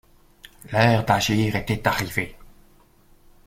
[0.71, 2.35] L’heure d’agir était arrivée.